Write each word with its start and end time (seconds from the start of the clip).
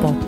pop. 0.00 0.27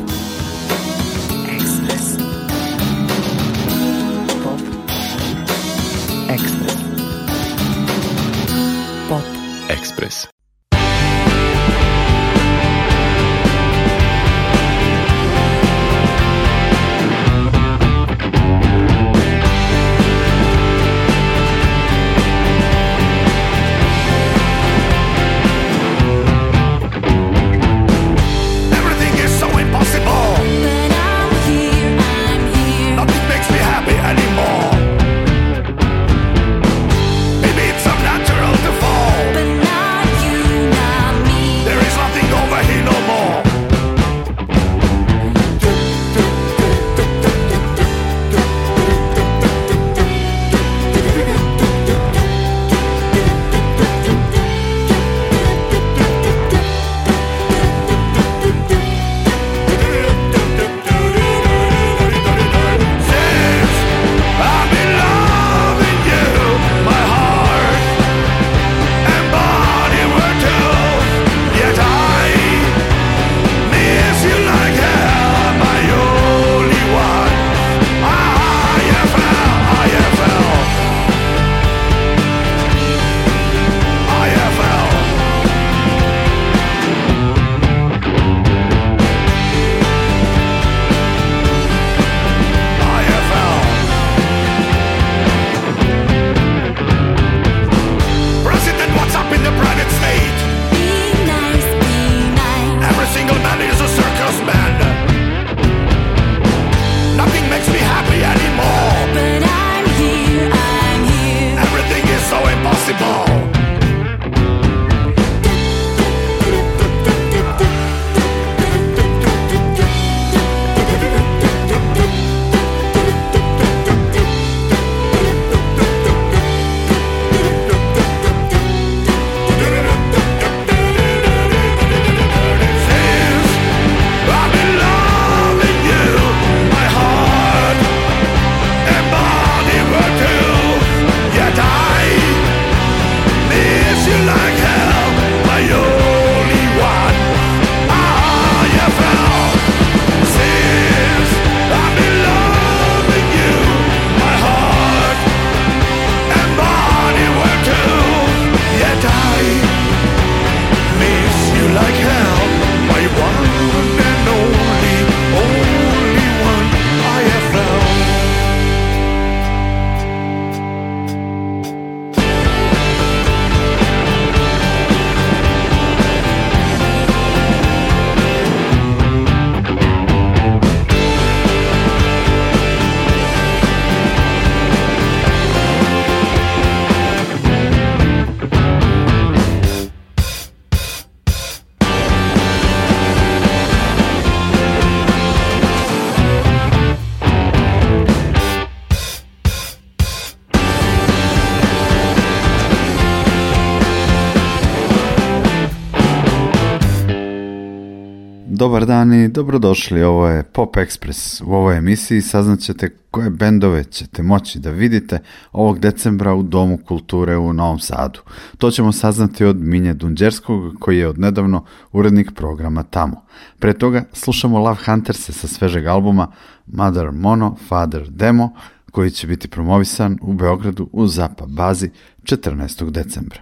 Dobar 208.60 208.86
dan 208.86 209.12
i 209.12 209.28
dobrodošli, 209.28 210.02
ovo 210.02 210.28
je 210.28 210.42
Pop 210.42 210.76
Express. 210.76 211.42
U 211.46 211.52
ovoj 211.54 211.76
emisiji 211.76 212.20
saznaćete 212.20 212.96
koje 213.10 213.30
bendove 213.30 213.84
ćete 213.84 214.22
moći 214.22 214.58
da 214.58 214.70
vidite 214.70 215.18
ovog 215.52 215.78
decembra 215.78 216.34
u 216.34 216.42
Domu 216.42 216.78
kulture 216.88 217.36
u 217.36 217.52
Novom 217.52 217.78
Sadu. 217.78 218.20
To 218.58 218.70
ćemo 218.70 218.92
saznati 218.92 219.44
od 219.44 219.56
Minje 219.56 219.94
Dunđerskog, 219.94 220.74
koji 220.80 220.98
je 220.98 221.08
odnedavno 221.08 221.64
urednik 221.92 222.32
programa 222.34 222.82
tamo. 222.82 223.24
Pre 223.58 223.72
toga 223.72 224.04
slušamo 224.12 224.58
Love 224.58 224.78
Hunters 224.86 225.30
sa 225.30 225.48
svežeg 225.48 225.86
albuma 225.86 226.32
Mother 226.66 227.10
Mono, 227.12 227.56
Father 227.68 228.08
Demo, 228.08 228.54
koji 228.90 229.10
će 229.10 229.26
biti 229.26 229.48
promovisan 229.48 230.18
u 230.22 230.32
Beogradu 230.32 230.88
u 230.92 231.06
Zapa 231.06 231.46
bazi 231.46 231.90
14. 232.22 232.90
decembra. 232.90 233.40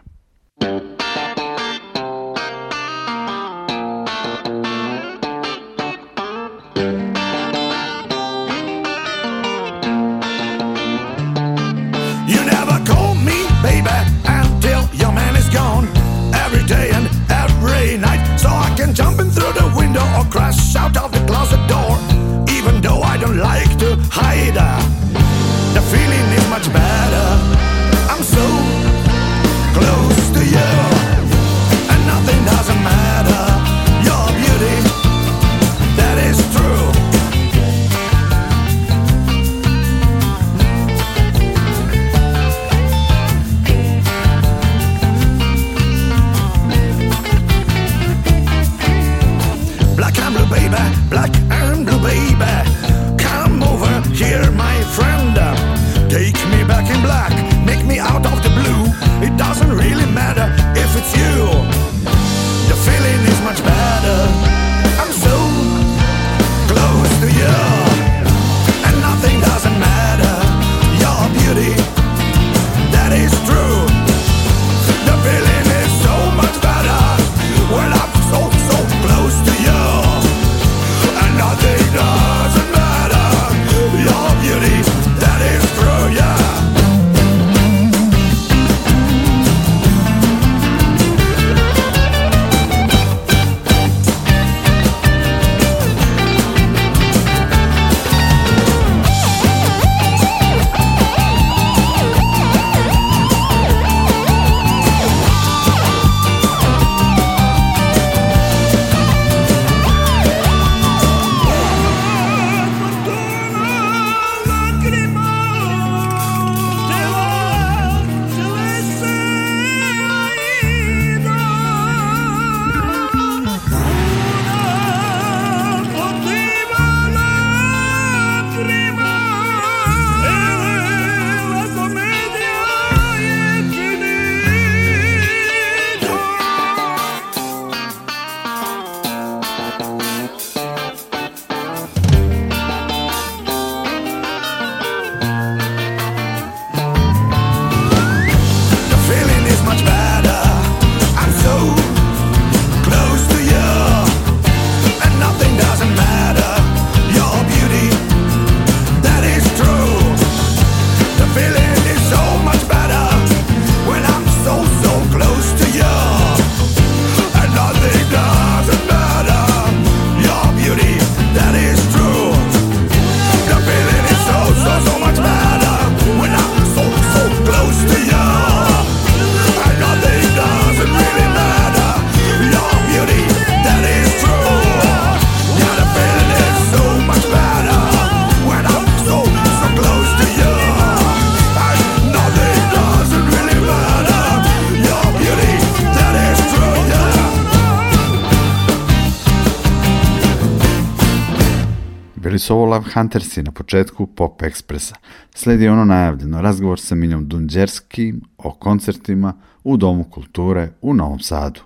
Ovo 202.51 202.65
Love 202.65 202.85
Huntersi 202.95 203.43
na 203.43 203.53
početku 203.53 204.07
Pop 204.07 204.43
Ekspresa. 204.43 204.95
Sledi 205.35 205.69
ono 205.69 205.85
najavljeno, 205.85 206.43
razgovor 206.43 206.81
sa 206.81 206.95
Miljom 206.95 207.29
Dunđerskim 207.29 208.21
o 208.39 208.53
koncertima 208.53 209.35
u 209.65 209.77
Domu 209.77 210.05
kulture 210.05 210.69
u 210.83 210.95
Novom 210.95 211.21
Sadu. 211.21 211.61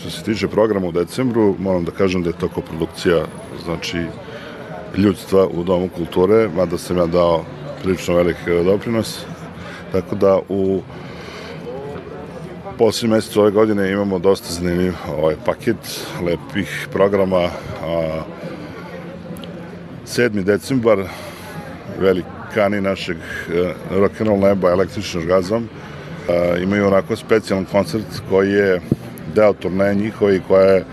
Što 0.00 0.10
se 0.10 0.22
tiče 0.22 0.48
programa 0.48 0.86
u 0.86 0.92
decembru, 0.92 1.56
moram 1.58 1.84
da 1.84 1.90
kažem 1.90 2.22
da 2.22 2.30
je 2.30 2.38
to 2.38 2.48
koprodukcija 2.48 3.24
znači, 3.64 3.98
ljudstva 4.96 5.46
u 5.46 5.64
Domu 5.64 5.88
kulture, 5.88 6.48
mada 6.56 6.78
sam 6.78 6.96
ja 6.96 7.06
dao 7.06 7.44
prilično 7.82 8.14
velik 8.14 8.36
doprinos. 8.64 9.24
Tako 9.92 10.16
da 10.16 10.38
u 10.48 10.80
posljednjem 12.78 13.16
mesecu 13.16 13.40
ove 13.40 13.50
godine 13.50 13.92
imamo 13.92 14.18
dosta 14.18 14.52
zanimljiv 14.52 14.94
ovaj 15.18 15.34
paket 15.44 16.06
lepih 16.22 16.88
programa. 16.92 17.40
A, 17.84 18.22
7. 20.12 20.44
decembar, 20.44 20.98
velikani 21.98 22.80
našeg 22.80 23.16
eh, 23.16 23.70
rock'n'roll 23.90 24.42
neba, 24.42 24.70
električni 24.70 25.20
orgazam, 25.20 25.68
a, 26.28 26.56
imaju 26.62 26.86
onako 26.86 27.16
specijalan 27.16 27.64
koncert 27.64 28.20
koji 28.28 28.52
je 28.52 28.80
deo 29.34 29.52
turneje 29.52 29.94
njihove 29.94 30.36
i 30.36 30.40
koja 30.48 30.66
je 30.66 30.84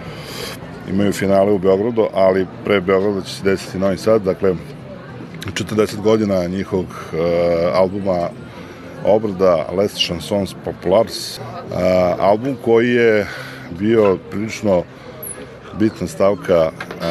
imaju 0.90 1.14
finale 1.14 1.52
u 1.52 1.60
Beogradu, 1.60 2.08
ali 2.14 2.48
pre 2.66 2.82
Beograda 2.82 3.22
će 3.22 3.34
se 3.34 3.44
desiti 3.44 3.80
Novi 3.80 3.98
Sad, 3.98 4.22
dakle 4.22 4.56
40 5.54 6.02
godina 6.02 6.48
njihovog 6.48 6.88
uh, 6.88 7.20
albuma 7.74 8.30
obrada 9.06 9.66
Les 9.78 9.94
Chansons 10.06 10.56
Populars, 10.66 11.38
uh, 11.38 11.44
album 12.20 12.56
koji 12.66 12.90
je 12.90 13.28
bio 13.80 14.18
prilično 14.32 14.84
bitna 15.80 16.08
stavka 16.08 16.72
uh, 16.72 17.02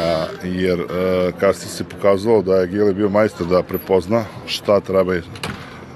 jer 0.44 0.80
uh, 0.80 0.86
kasnije 1.40 1.70
se 1.70 1.84
pokazalo 1.84 2.42
da 2.42 2.54
je 2.54 2.66
Gile 2.66 2.94
bio 2.94 3.08
majstor 3.08 3.46
da 3.46 3.62
prepozna 3.62 4.24
šta 4.46 4.80
treba 4.80 5.14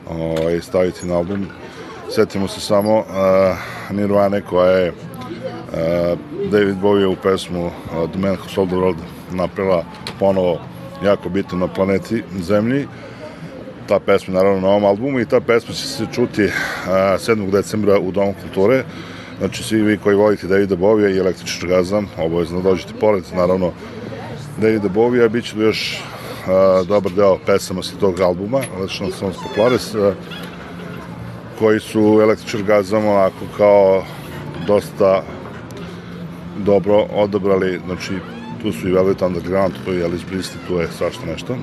ovaj, 0.08 0.60
staviti 0.60 1.06
na 1.06 1.16
album. 1.16 1.46
Setimo 2.10 2.48
se 2.48 2.60
samo 2.60 2.98
uh, 2.98 3.06
Nirvane 3.90 4.40
koja 4.40 4.70
je 4.70 4.88
uh, 4.90 6.18
David 6.50 6.76
Bowie 6.82 7.06
u 7.06 7.16
pesmu 7.16 7.66
uh, 7.66 8.10
The 8.10 8.18
Man 8.18 8.36
Who 8.36 8.54
Sold 8.54 8.68
the 8.68 8.76
World 8.76 8.96
napravila 9.32 9.84
ponovo 10.18 10.60
jako 11.04 11.28
bitno 11.28 11.58
na 11.58 11.68
planeti 11.68 12.22
Zemlji. 12.40 12.86
Ta 13.88 13.98
pesma 13.98 14.34
naravno 14.34 14.60
na 14.60 14.68
ovom 14.68 14.84
albumu 14.84 15.20
i 15.20 15.26
ta 15.26 15.40
pesma 15.40 15.74
će 15.74 15.88
se 15.88 16.06
čuti 16.12 16.50
a, 16.88 17.18
7. 17.18 17.50
decembra 17.50 17.98
u 17.98 18.10
Domu 18.10 18.34
kulture. 18.42 18.84
Znači 19.42 19.62
svi 19.62 19.82
vi 19.82 19.98
koji 19.98 20.16
volite 20.16 20.46
Davida 20.46 20.76
Bovija 20.76 21.08
i 21.08 21.18
električni 21.18 21.68
orgazam, 21.68 22.06
obavezno 22.18 22.60
dođete 22.60 22.92
pored, 23.00 23.24
naravno 23.34 23.72
Davida 24.60 24.88
Bovija, 24.88 25.28
bit 25.28 25.44
će 25.44 25.52
tu 25.52 25.60
još 25.60 26.02
a, 26.46 26.82
dobar 26.88 27.12
deo 27.12 27.38
pesama 27.46 27.82
sa 27.82 27.96
tog 28.00 28.20
albuma, 28.20 28.60
Električni 28.76 29.12
Sons 29.12 29.36
Populares, 29.42 29.94
a, 29.94 30.14
koji 31.58 31.80
su 31.80 32.18
električni 32.22 32.60
orgazam 32.60 33.06
onako 33.06 33.44
kao 33.56 34.04
dosta 34.66 35.22
dobro 36.58 37.06
odabrali, 37.14 37.80
znači 37.86 38.14
tu 38.62 38.72
su 38.72 38.88
i 38.88 38.92
Velvet 38.92 39.22
Underground, 39.22 39.74
tu 39.84 39.92
je 39.92 40.04
Alice 40.04 40.24
Priestley, 40.30 40.68
tu 40.68 40.74
je 40.74 40.88
svašta 40.98 41.26
nešto. 41.26 41.56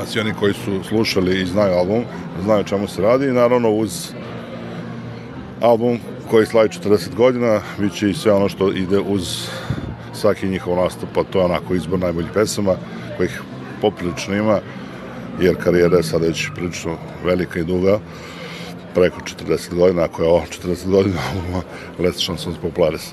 A 0.00 0.06
svi 0.06 0.20
oni 0.20 0.34
koji 0.40 0.54
su 0.54 0.84
slušali 0.88 1.40
i 1.40 1.46
znaju 1.46 1.74
album, 1.74 2.04
znaju 2.44 2.64
čemu 2.64 2.88
se 2.88 3.02
radi 3.02 3.26
i 3.26 3.32
naravno 3.32 3.70
uz 3.70 4.12
album 5.60 5.98
koji 6.30 6.46
slavi 6.46 6.68
40 6.68 7.14
godina, 7.14 7.60
bit 7.78 7.92
će 7.92 8.10
i 8.10 8.14
sve 8.14 8.32
ono 8.32 8.48
što 8.48 8.72
ide 8.72 8.98
uz 8.98 9.48
svaki 10.12 10.48
njihov 10.48 10.76
nastup, 10.76 11.08
pa 11.14 11.24
to 11.24 11.38
je 11.38 11.44
onako 11.44 11.74
izbor 11.74 11.98
najboljih 11.98 12.30
pesama, 12.34 12.76
kojih 13.16 13.42
poprilično 13.80 14.34
ima, 14.34 14.60
jer 15.40 15.56
karijera 15.64 15.96
je 15.96 16.02
sad 16.02 16.22
već 16.22 16.48
prilično 16.54 16.96
velika 17.24 17.58
i 17.58 17.64
duga, 17.64 17.98
preko 18.94 19.20
40 19.20 19.74
godina, 19.74 20.02
ako 20.02 20.22
je 20.22 20.28
ovo 20.28 20.42
40 20.64 20.90
godina 20.90 21.16
albuma 21.34 21.62
Let's 21.98 22.24
Chansons 22.24 22.56
Populares. 22.62 23.12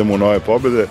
Idemo 0.00 0.14
u 0.14 0.18
nove 0.18 0.40
pobede. 0.40 0.86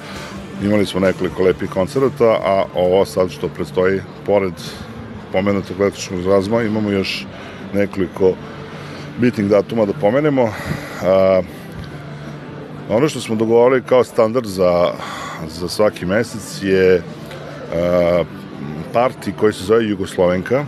Imali 0.63 0.85
smo 0.85 0.99
nekoliko 0.99 1.43
lepih 1.43 1.69
koncerta, 1.69 2.25
a 2.45 2.63
ovo 2.75 3.05
sad 3.05 3.31
što 3.31 3.47
predstoji, 3.47 4.01
pored 4.25 4.53
pomenutog 5.31 5.79
električnog 5.79 6.25
razma, 6.25 6.61
imamo 6.61 6.89
još 6.89 7.25
nekoliko 7.73 8.33
bitnih 9.17 9.47
datuma 9.49 9.85
da 9.85 9.93
pomenemo. 9.93 10.49
A, 11.03 11.41
ono 12.89 13.09
što 13.09 13.19
smo 13.19 13.35
dogovorili 13.35 13.81
kao 13.83 14.03
standard 14.03 14.45
za, 14.45 14.91
za 15.49 15.67
svaki 15.67 16.05
mesec 16.05 16.59
je 16.63 17.01
a, 17.73 18.23
parti 18.93 19.33
koji 19.39 19.53
se 19.53 19.63
zove 19.63 19.87
Jugoslovenka. 19.87 20.65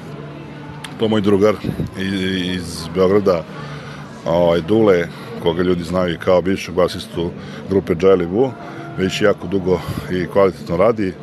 To 0.99 1.07
moj 1.07 1.21
drugar 1.21 1.55
i- 1.99 2.53
iz 2.55 2.87
Beograda, 2.95 3.43
ovaj, 4.25 4.61
Dule, 4.61 5.07
koga 5.43 5.63
ljudi 5.63 5.83
znaju 5.83 6.17
kao 6.25 6.41
bivšeg 6.41 6.75
basistu 6.75 7.31
grupe 7.69 7.93
Jelly 7.93 8.27
Boo, 8.27 8.51
već 8.97 9.21
jako 9.21 9.47
dugo 9.47 9.79
i 10.11 10.27
kvalitetno 10.27 10.77
radi. 10.77 11.13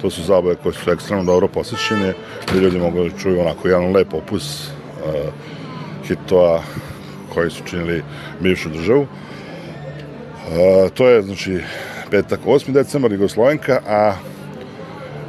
To 0.00 0.10
su 0.10 0.22
zabave 0.22 0.54
koje 0.62 0.72
su 0.72 0.90
ekstremno 0.90 1.24
dobro 1.24 1.48
posjećene, 1.48 2.12
gde 2.48 2.60
ljudi 2.60 2.78
mogu 2.78 3.04
da 3.04 3.18
čuju 3.18 3.40
onako 3.40 3.68
jedan 3.68 3.92
lep 3.92 4.14
opus 4.14 4.68
uh, 4.68 4.72
hitova 6.08 6.62
koji 7.34 7.50
su 7.50 7.62
činili 7.64 8.02
bivšu 8.40 8.68
državu. 8.68 9.02
Uh, 9.02 10.90
to 10.94 11.08
je, 11.08 11.22
znači, 11.22 11.60
petak 12.10 12.40
8. 12.46 12.72
decembar, 12.72 13.12
Jugoslovenka, 13.12 13.80
a 13.86 14.14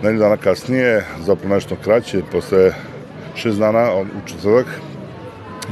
nedelju 0.04 0.20
dana 0.20 0.38
kasnije, 0.38 1.06
zapravo 1.26 1.56
nešto 1.56 1.76
kraće, 1.84 2.22
posle 2.32 2.74
šest 3.36 3.60
dana 3.60 3.94
u 3.94 4.28
četvrtak, 4.28 4.68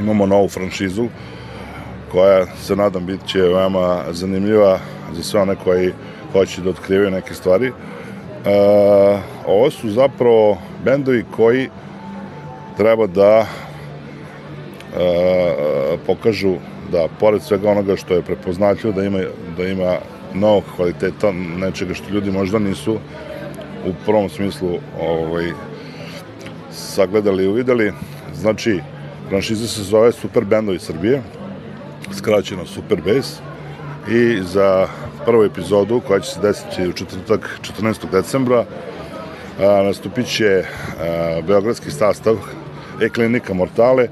imamo 0.00 0.26
novu 0.26 0.48
franšizu 0.48 1.08
koja 2.12 2.46
se 2.46 2.76
nadam 2.76 3.06
bit 3.06 3.26
će 3.26 3.40
veoma 3.40 4.04
zanimljiva 4.10 4.78
za 5.12 5.22
sve 5.22 5.40
one 5.40 5.56
koji 5.64 5.92
hoće 6.32 6.60
da 6.60 6.70
otkrivaju 6.70 7.10
neke 7.10 7.34
stvari. 7.34 7.66
E, 7.66 7.72
ovo 9.46 9.70
su 9.70 9.90
zapravo 9.90 10.58
bendovi 10.84 11.24
koji 11.36 11.68
treba 12.76 13.06
da 13.06 13.46
e, 13.46 13.46
pokažu 16.06 16.54
da 16.92 17.08
pored 17.20 17.42
svega 17.42 17.70
onoga 17.70 17.96
što 17.96 18.14
je 18.14 18.22
prepoznatljivo 18.22 18.92
da 18.92 19.04
ima, 19.04 19.20
da 19.56 19.66
ima 19.66 19.96
novog 20.34 20.64
kvaliteta, 20.76 21.32
nečega 21.32 21.94
što 21.94 22.10
ljudi 22.10 22.30
možda 22.30 22.58
nisu 22.58 22.94
u 23.86 23.92
prvom 24.06 24.28
smislu 24.28 24.78
ovaj, 25.00 25.52
sagledali 26.70 27.44
i 27.44 27.48
uvideli. 27.48 27.92
Znači, 28.34 28.80
franšiza 29.28 29.68
se 29.68 29.82
zove 29.82 30.12
Super 30.12 30.44
Bendovi 30.44 30.78
Srbije, 30.78 31.22
skraćeno 32.14 32.66
Super 32.66 33.00
Bass 33.00 33.40
i 34.10 34.42
za 34.42 34.88
prvu 35.26 35.44
epizodu 35.44 36.00
koja 36.06 36.20
će 36.20 36.30
se 36.30 36.40
desiti 36.40 36.88
u 36.88 36.92
četvrtak 36.92 37.60
14. 37.80 38.10
decembra 38.12 38.64
a, 39.60 39.82
nastupit 39.82 40.26
će 40.26 40.64
a, 40.64 41.40
beogradski 41.46 41.90
sastav 41.90 42.36
E-klinika 43.00 43.54
Mortale 43.54 44.08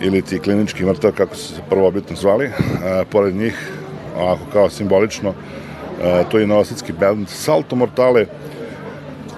ili 0.00 0.22
ti 0.22 0.38
klinički 0.38 0.84
mrtav 0.84 1.12
kako 1.12 1.36
se 1.36 1.54
prvobitno 1.70 2.16
zvali 2.16 2.50
a, 2.84 3.04
pored 3.10 3.36
njih 3.36 3.70
ovako 4.16 4.42
kao 4.52 4.70
simbolično 4.70 5.34
a, 6.04 6.24
to 6.30 6.38
je 6.38 6.46
novosadski 6.46 6.92
band 6.92 7.28
Salto 7.28 7.76
Mortale 7.76 8.26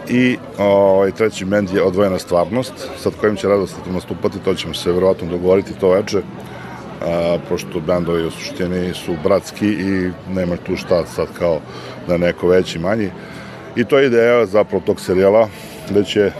i 0.08 0.38
ovaj, 0.58 1.10
treći 1.10 1.44
bend 1.44 1.70
je 1.70 1.82
Odvojena 1.82 2.18
stvarnost 2.18 2.72
sad 2.98 3.12
kojim 3.20 3.36
će 3.36 3.48
radosno 3.48 3.78
nastupati 3.92 4.38
to 4.38 4.54
ćemo 4.54 4.74
se 4.74 4.92
verovatno 4.92 5.28
dogovoriti 5.28 5.78
to 5.80 5.90
veče 5.90 6.22
a, 7.02 7.38
pošto 7.48 7.80
bendovi 7.80 8.26
u 8.26 8.30
suštini 8.30 8.94
su 8.94 9.14
bratski 9.24 9.66
i 9.66 10.10
nema 10.34 10.56
tu 10.56 10.76
šta 10.76 11.06
sad 11.06 11.28
kao 11.38 11.60
da 12.08 12.16
neko 12.16 12.48
veći 12.48 12.78
manji. 12.78 13.10
I 13.76 13.84
to 13.84 13.98
je 13.98 14.06
ideja 14.06 14.46
zapravo 14.46 14.82
tog 14.86 15.00
serijala 15.00 15.48
da 15.90 16.02
će 16.02 16.30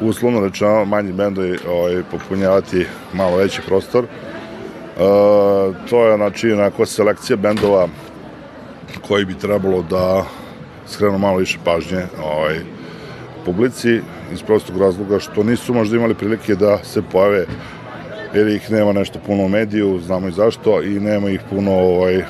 uslovno 0.00 0.40
rečeno 0.40 0.84
manji 0.84 1.12
bendovi 1.12 1.58
ovaj, 1.68 2.02
popunjavati 2.10 2.86
malo 3.12 3.36
veći 3.36 3.62
prostor. 3.66 4.04
E, 4.04 4.08
to 5.90 6.06
je 6.06 6.16
znači 6.16 6.52
onako 6.52 6.86
selekcija 6.86 7.36
bendova 7.36 7.88
koji 9.08 9.24
bi 9.24 9.38
trebalo 9.38 9.82
da 9.82 10.24
skrenu 10.88 11.18
malo 11.18 11.36
više 11.36 11.58
pažnje 11.64 12.06
ovaj, 12.24 12.60
publici 13.44 14.00
iz 14.32 14.42
prostog 14.42 14.80
razloga 14.80 15.18
što 15.18 15.42
nisu 15.42 15.74
možda 15.74 15.96
imali 15.96 16.14
prilike 16.14 16.54
da 16.54 16.78
se 16.84 17.02
pojave 17.02 17.46
jer 18.34 18.48
ih 18.48 18.70
nema 18.70 18.92
nešto 18.92 19.18
puno 19.26 19.44
u 19.44 19.48
mediju, 19.48 20.00
znamo 20.06 20.28
i 20.28 20.32
zašto, 20.32 20.82
i 20.82 21.00
nema 21.00 21.30
ih 21.30 21.40
puno 21.50 21.72
ovaj, 21.72 22.22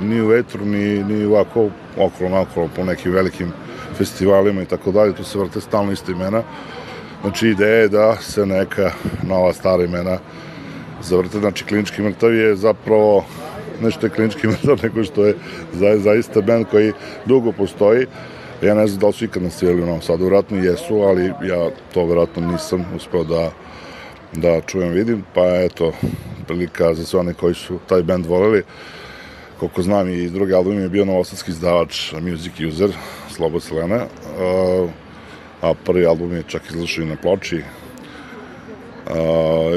ni 0.00 0.20
u 0.20 0.26
vetru, 0.26 0.64
ni, 0.64 1.04
ni 1.04 1.24
ovako 1.24 1.68
okolo 1.98 2.30
nakolo 2.30 2.68
po 2.76 2.84
nekim 2.84 3.12
velikim 3.12 3.52
festivalima 3.98 4.62
i 4.62 4.66
tako 4.66 4.92
dalje, 4.92 5.14
tu 5.14 5.24
se 5.24 5.38
vrte 5.38 5.60
stalno 5.60 5.92
iste 5.92 6.12
imena. 6.12 6.42
Znači 7.22 7.48
ideja 7.48 7.76
je 7.76 7.88
da 7.88 8.16
se 8.16 8.46
neka 8.46 8.90
nova 9.28 9.52
stara 9.52 9.84
imena 9.84 10.18
zavrte, 11.02 11.38
znači 11.38 11.64
klinički 11.64 12.02
mrtav 12.02 12.34
je 12.34 12.56
zapravo 12.56 13.24
nešto 13.82 14.06
je 14.06 14.10
klinički 14.10 14.46
mrtav 14.52 14.78
nego 14.82 15.04
što 15.04 15.24
je 15.24 15.34
za, 15.72 15.98
zaista 15.98 16.40
band 16.40 16.66
koji 16.70 16.92
dugo 17.26 17.52
postoji. 17.52 18.06
Ja 18.62 18.74
ne 18.74 18.86
znam 18.86 19.00
da 19.00 19.06
li 19.06 19.12
su 19.12 19.24
ikad 19.24 19.42
nasvirali 19.42 19.82
u 19.82 19.86
Novom 19.86 20.02
Sadu, 20.02 20.24
vjerojatno 20.24 20.56
jesu, 20.56 21.02
ali 21.02 21.24
ja 21.24 21.70
to 21.94 22.04
vjerojatno 22.04 22.52
nisam 22.52 22.84
uspeo 22.96 23.24
da 23.24 23.50
da 24.32 24.60
čujem, 24.60 24.92
vidim, 24.92 25.24
pa 25.34 25.46
eto, 25.46 25.92
prilika 26.46 26.94
za 26.94 27.04
sve 27.04 27.20
one 27.20 27.34
koji 27.34 27.54
su 27.54 27.78
taj 27.88 28.02
band 28.02 28.26
voleli. 28.26 28.62
Koliko 29.58 29.82
znam 29.82 30.08
i 30.08 30.28
drugi 30.28 30.54
album 30.54 30.80
je 30.80 30.88
bio 30.88 31.04
novosadski 31.04 31.50
izdavač 31.50 32.12
Music 32.12 32.52
User, 32.68 32.90
Slobo 33.30 33.60
Selena, 33.60 34.06
a, 35.62 35.74
prvi 35.84 36.06
album 36.06 36.32
je 36.32 36.42
čak 36.46 36.62
izlašao 36.70 37.02
i 37.02 37.08
na 37.08 37.16
ploči. 37.16 37.62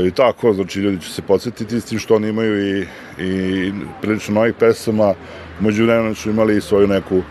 I 0.08 0.12
tako, 0.12 0.54
znači 0.54 0.80
ljudi 0.80 1.02
će 1.02 1.12
se 1.12 1.22
podsjetiti 1.22 1.82
s 1.82 1.86
tim 1.86 2.00
što 2.00 2.16
oni 2.16 2.30
imaju 2.30 2.78
i, 2.78 2.86
i 3.18 3.72
prilično 4.02 4.36
novih 4.36 4.54
pesama, 4.60 5.14
među 5.60 5.86
vremenu 5.86 6.16
su 6.16 6.30
imali 6.30 6.58
i 6.58 6.62
svoju 6.62 6.88
neku 6.88 7.22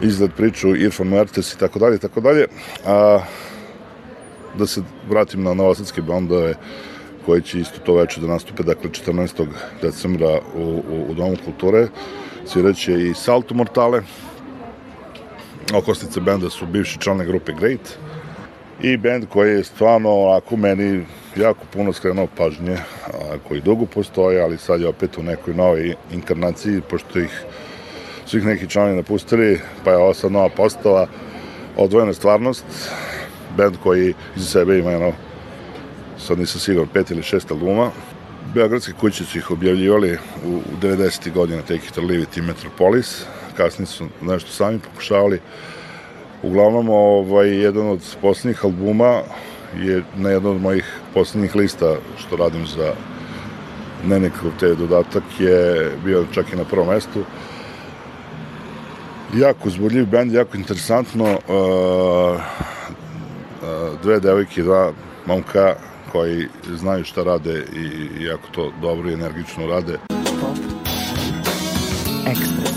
izgled 0.00 0.30
priču 0.36 0.76
Irfan 0.76 1.06
Mertes 1.06 1.52
i 1.52 1.58
tako 1.58 1.78
dalje, 1.78 1.98
tako 1.98 2.20
dalje. 2.20 2.46
Da 4.58 4.66
se 4.66 4.82
vratim 5.08 5.42
na 5.42 5.54
novosadske 5.54 6.02
bandove 6.02 6.54
koji 7.26 7.42
će 7.42 7.60
isto 7.60 7.78
to 7.86 7.94
veče 7.94 8.20
da 8.20 8.26
nastupe, 8.26 8.62
dakle 8.62 8.90
14. 8.90 9.46
decembra 9.82 10.40
u, 10.56 10.62
u, 10.62 11.06
u 11.10 11.14
Domu 11.14 11.36
kulture. 11.44 11.86
Sviraće 12.46 12.92
i 12.92 13.14
Salto 13.14 13.54
Mortale, 13.54 14.02
okosnice 15.74 16.20
benda 16.20 16.50
su 16.50 16.66
bivši 16.66 16.98
člane 17.00 17.26
grupe 17.26 17.52
Great 17.52 17.98
i 18.82 18.96
bend 18.96 19.26
koji 19.28 19.50
je 19.50 19.64
stvarno 19.64 20.10
onako 20.10 20.56
meni 20.56 21.06
jako 21.36 21.64
puno 21.72 21.92
skrenuo 21.92 22.26
pažnje, 22.36 22.76
a, 22.76 23.10
koji 23.48 23.60
dugo 23.60 23.86
postoje, 23.86 24.42
ali 24.42 24.58
sad 24.58 24.80
je 24.80 24.88
opet 24.88 25.18
u 25.18 25.22
nekoj 25.22 25.54
novoj 25.54 25.94
inkarnaciji, 26.12 26.80
pošto 26.90 27.18
ih 27.18 27.44
svih 28.26 28.44
neki 28.44 28.68
člani 28.68 28.96
napustili, 28.96 29.60
pa 29.84 29.90
je 29.90 29.96
ovo 29.96 30.14
sad 30.14 30.32
nova 30.32 30.48
postava, 30.48 31.06
odvojena 31.76 32.12
stvarnost, 32.12 32.64
band 33.58 33.76
koji 33.82 34.14
iza 34.36 34.46
sebe 34.46 34.78
ima 34.78 34.90
jedno, 34.90 35.12
sad 36.18 36.38
nisam 36.38 36.60
siguran, 36.60 36.88
pet 36.92 37.10
ili 37.10 37.22
šest 37.22 37.50
albuma. 37.50 37.90
Beogradske 38.54 38.92
kuće 39.00 39.24
su 39.24 39.38
ih 39.38 39.50
objavljivali 39.50 40.18
u, 40.46 40.48
u 40.48 40.76
90. 40.82 41.32
godina 41.32 41.62
Take 41.62 41.86
It 41.88 41.98
or 41.98 42.04
Leave 42.04 42.22
It 42.22 42.36
i 42.36 42.42
Metropolis, 42.42 43.24
kasnije 43.56 43.86
su 43.86 44.06
nešto 44.22 44.50
sami 44.50 44.78
pokušavali. 44.78 45.40
Uglavnom, 46.42 46.88
ovaj, 46.88 47.48
jedan 47.48 47.88
od 47.88 48.00
poslednjih 48.22 48.64
albuma 48.64 49.22
je 49.76 50.02
na 50.16 50.30
jednom 50.30 50.56
od 50.56 50.62
mojih 50.62 50.84
poslednjih 51.14 51.56
lista 51.56 51.96
što 52.18 52.36
radim 52.36 52.66
za 52.66 52.92
Dnevnikov 54.04 54.50
te 54.60 54.74
dodatak 54.74 55.22
je 55.38 55.90
bio 56.04 56.24
čak 56.32 56.52
i 56.52 56.56
na 56.56 56.64
prvom 56.64 56.88
mestu. 56.88 57.24
Jako 59.34 59.68
uzbudljiv 59.68 60.06
band, 60.06 60.32
jako 60.32 60.56
interesantno. 60.56 61.24
Uh, 61.24 62.40
dve 64.02 64.20
devojke 64.20 64.60
i 64.60 64.64
dva 64.64 64.92
momka 65.26 65.74
koji 66.12 66.48
znaju 66.76 67.04
šta 67.04 67.22
rade 67.22 67.64
i, 67.72 68.24
jako 68.24 68.48
to 68.52 68.72
dobro 68.82 69.10
i 69.10 69.12
energično 69.12 69.66
rade. 69.66 69.98
Ekspres. 72.26 72.72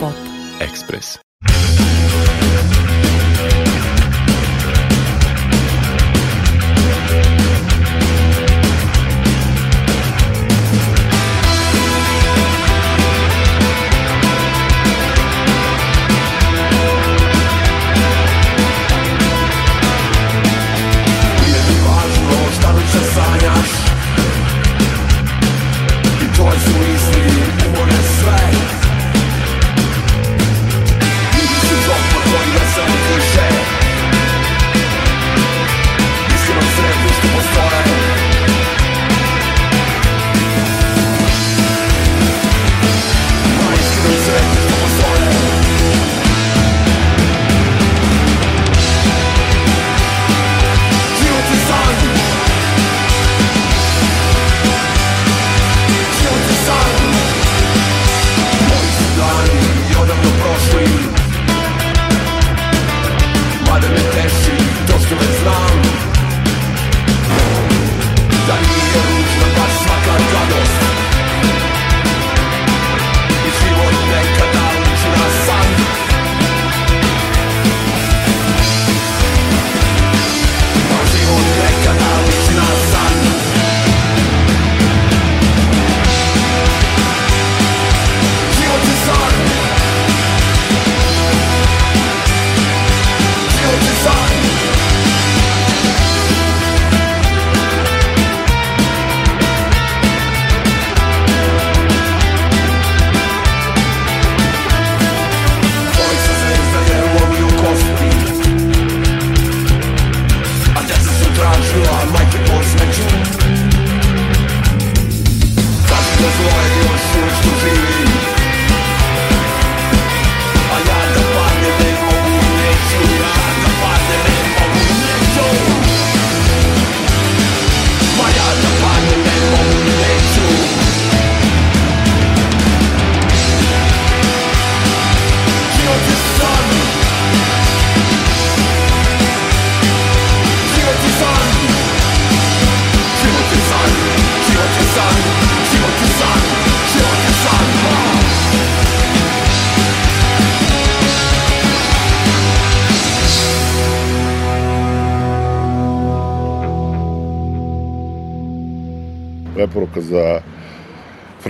Pop. 0.00 0.14
Ekspres. 0.60 1.31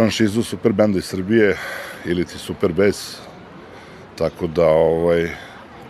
Franšizu 0.03 0.43
Super 0.43 0.73
Benda 0.73 0.99
iz 0.99 1.05
Srbije 1.05 1.57
ili 2.05 2.25
ti 2.25 2.39
Super 2.39 2.73
Bass, 2.73 3.19
tako 4.19 4.47
da 4.47 4.67
ovaj, 4.67 5.29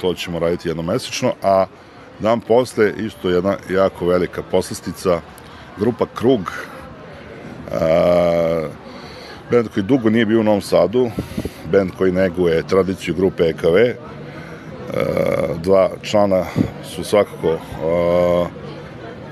to 0.01 0.15
ćemo 0.15 0.39
raditi 0.39 0.69
jednomesečno, 0.69 1.33
a 1.43 1.67
dan 2.19 2.41
posle 2.41 2.93
isto 2.99 3.31
jedna 3.31 3.57
jako 3.71 4.07
velika 4.07 4.43
poslastica, 4.43 5.21
grupa 5.79 6.07
Krug, 6.15 6.41
a, 7.73 8.69
bend 9.51 9.69
koji 9.75 9.85
dugo 9.85 10.11
nije 10.11 10.27
bio 10.27 10.41
u 10.41 10.45
Novom 10.45 10.61
Sadu, 10.61 11.11
bend 11.71 11.91
koji 11.99 12.13
neguje 12.13 12.67
tradiciju 12.67 13.15
grupe 13.15 13.43
EKV, 13.43 13.77
a, 13.77 13.95
dva 15.63 15.91
člana 16.03 16.45
su 16.85 17.05
svakako 17.05 17.53
a, 17.53 18.47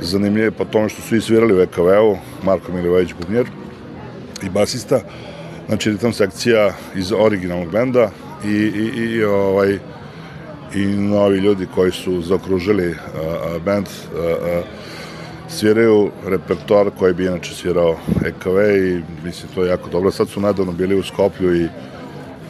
zanimljivi 0.01 0.51
po 0.51 0.65
tome 0.65 0.89
što 0.89 1.03
su 1.03 1.17
i 1.17 1.21
svirali 1.21 1.55
u 1.55 1.61
EKV-u, 1.61 2.17
Marko 2.43 2.73
Milivojević 2.73 3.15
Bubnjer 3.21 3.60
i 4.43 4.49
basista, 4.49 5.01
znači 5.69 5.91
ritam 5.91 6.13
sekcija 6.13 6.73
iz 6.97 7.13
originalnog 7.13 7.73
benda 7.73 8.11
i, 8.45 8.49
i, 8.49 9.05
i 9.05 9.25
ovaj 9.25 9.79
i 10.75 10.87
novi 10.87 11.39
ljudi 11.39 11.67
koji 11.75 11.93
su 11.93 12.23
zaokružili 12.23 12.95
a, 13.15 13.19
a, 13.19 13.59
band 13.59 13.87
a, 13.87 14.19
a, 14.19 14.63
sviraju 15.49 16.11
repertoar 16.27 16.91
koji 16.99 17.15
bi 17.15 17.27
inače 17.27 17.55
svirao 17.55 17.97
EKV 18.25 18.59
i 18.87 19.03
mislim 19.25 19.53
to 19.55 19.63
je 19.63 19.69
jako 19.69 19.91
dobro. 19.91 20.11
Sad 20.11 20.29
su 20.29 20.41
nedavno 20.41 20.73
bili 20.73 20.95
u 20.95 21.03
Skoplju 21.03 21.57
i 21.57 21.69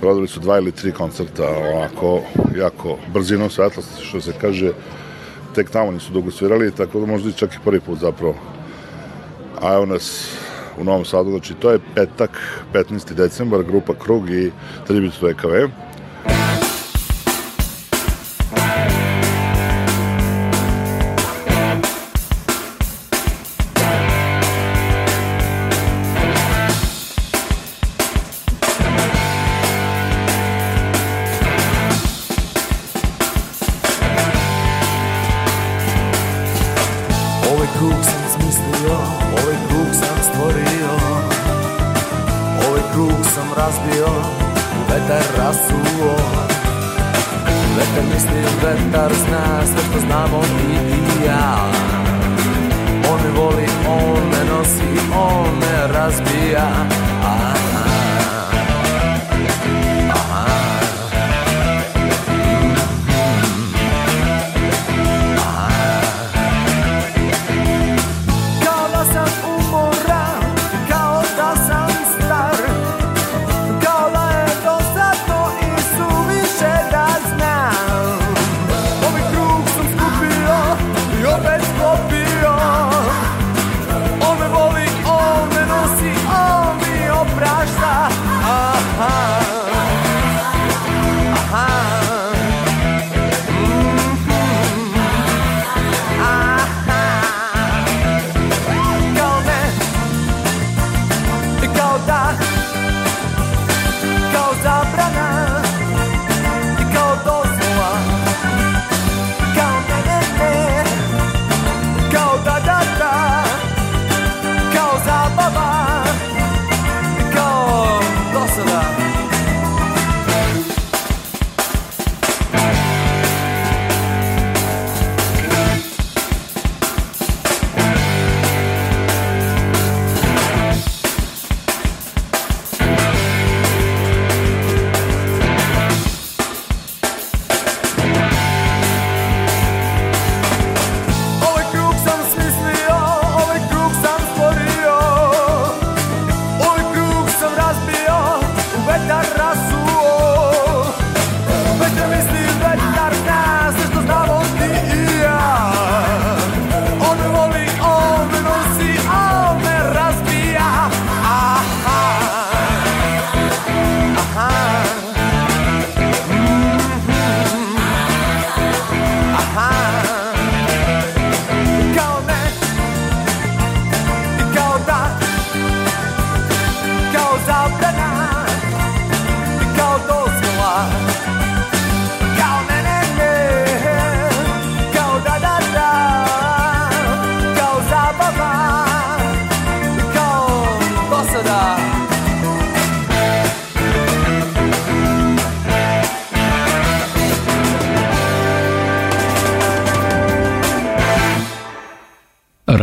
prodali 0.00 0.28
su 0.28 0.40
dva 0.40 0.58
ili 0.58 0.72
tri 0.72 0.92
koncerta 0.92 1.48
onako 1.74 2.22
jako 2.56 2.98
brzinom 3.12 3.50
svetlosti 3.50 4.04
što 4.04 4.20
se 4.20 4.32
kaže. 4.40 4.72
Tek 5.54 5.70
tamo 5.70 5.90
nisu 5.90 6.12
dugo 6.12 6.30
svirali 6.30 6.74
tako 6.74 7.00
da 7.00 7.06
možda 7.06 7.30
i 7.30 7.32
čak 7.32 7.54
i 7.54 7.64
prvi 7.64 7.80
put 7.80 7.98
zapravo. 7.98 8.34
A 9.60 9.74
evo 9.74 9.86
nas 9.86 10.36
u 10.78 10.84
Novom 10.84 11.04
Sadu 11.04 11.30
znači 11.30 11.54
to 11.54 11.70
je 11.70 11.78
petak 11.94 12.62
15. 12.72 13.14
decembar 13.14 13.62
grupa 13.62 13.94
Krug 13.94 14.30
i 14.30 14.50
Tributu 14.86 15.26
EKV 15.26 15.72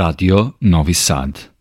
Radio 0.08 0.56
Novi 0.60 0.93
Sad. 0.93 1.57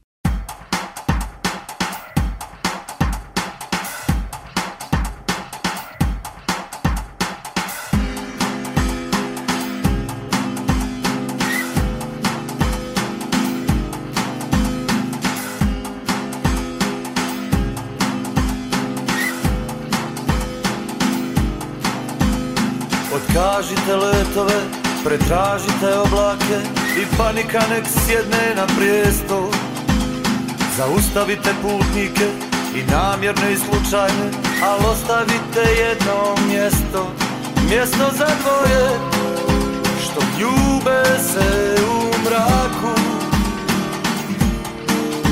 Panika 27.37 27.61
nek 27.71 27.85
sjedne 27.87 28.55
na 28.57 28.67
prijesto. 28.77 29.51
Zaustavite 30.77 31.55
putnike 31.63 32.27
i 32.75 32.91
namjerne 32.91 33.53
i 33.53 33.57
slučajne, 33.57 34.31
ali 34.63 34.85
ostavite 34.87 35.61
jedno 35.79 36.35
mjesto, 36.49 37.13
mjesto 37.69 38.05
za 38.19 38.27
dvoje, 38.43 38.91
što 40.05 40.21
ljube 40.41 41.03
se 41.33 41.77
u 41.83 42.25
mraku. 42.25 43.01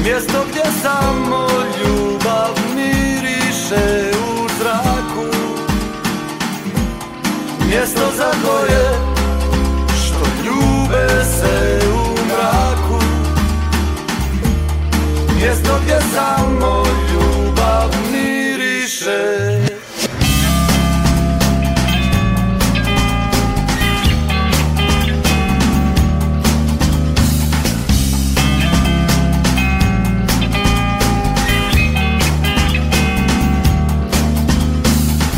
Mjesto 0.04 0.44
gdje 0.50 0.64
samo 0.82 1.48
ljubav 1.80 2.50
miriše 2.74 4.10
u 4.16 4.48
zraku 4.58 5.36
Mjesto 7.68 8.10
za 8.16 8.32
ljube 8.42 9.13
se 11.08 11.78
u 11.88 12.26
mraku. 12.26 13.04
Mjesto 15.34 15.78
gdje 15.82 16.00
samo 16.14 16.84
ljubav 17.12 17.90
miriše. 18.12 19.44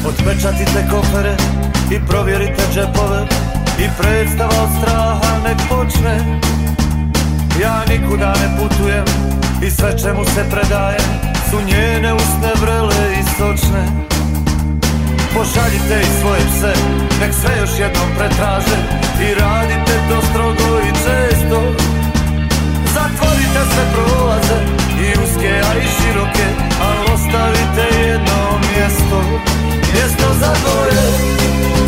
Otpečatite 0.09 0.89
kofere 0.91 1.37
i 1.91 2.07
provjerite 2.09 2.63
džepove 2.75 3.27
I 3.79 3.89
predstava 3.99 4.63
od 4.63 4.71
straha 4.79 5.33
nek 5.45 5.59
počne. 5.69 6.41
Ja 7.63 7.85
nikuda 7.89 8.33
ne 8.43 8.49
putujem 8.59 9.05
i 9.63 9.71
sve 9.71 9.99
čemu 9.99 10.25
se 10.25 10.43
predajem 10.51 11.09
Su 11.51 11.57
njene 11.67 12.15
usne 12.15 12.53
vrele 12.61 13.05
i 13.21 13.23
sočne. 13.37 13.83
Pošaljite 15.35 15.97
i 16.03 16.21
svoje 16.21 16.41
pse, 16.41 16.73
nek 17.21 17.33
sve 17.35 17.53
još 17.61 17.71
jednom 17.79 18.09
pretraže 18.19 18.79
I 19.27 19.35
radite 19.41 19.95
to 20.09 20.27
strogo 20.31 20.81
i 20.89 20.91
često. 21.05 21.59
Zatvorite 22.95 23.61
sve 23.73 23.85
prolaze 23.93 24.59
i 25.05 25.09
uske, 25.23 25.53
a 25.69 25.71
i 25.79 25.87
široke 25.97 26.47
Al 26.81 27.15
ostavite 27.15 27.85
jedno 28.09 28.59
mjesto. 28.69 29.19
Mjesto 29.95 30.27
za 30.41 30.53
koje 30.65 31.56